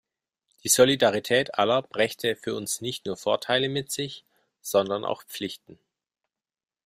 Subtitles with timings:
[0.63, 4.25] Die Solidarität aller, brächte für uns nicht nur Vorteile mit sich,
[4.59, 5.77] sondern auch Pflichten.